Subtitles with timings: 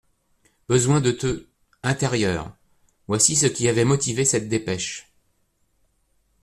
[0.67, 1.45] Besoin de te
[1.83, 2.51] »_Intérieur._»
[3.05, 5.13] Voici ce qui avait motivé cette dépêche.